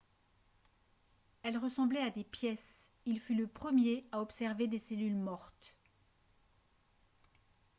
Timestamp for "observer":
4.19-4.67